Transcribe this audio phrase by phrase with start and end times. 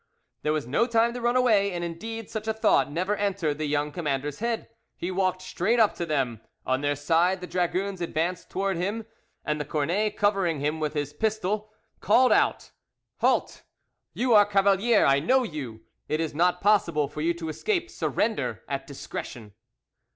[0.41, 3.67] There was no time to run away, and indeed such a thought never entered the
[3.67, 6.41] young commander's head; he walked straight up to them.
[6.65, 9.05] On their side, the dragoons advanced towards him,
[9.45, 12.71] and the cornet covering him with his pistol, called out,
[13.17, 13.61] "Halt!
[14.15, 15.81] you are Cavalier; I know you.
[16.07, 19.53] It is not possible for you to escape; surrender at discretion."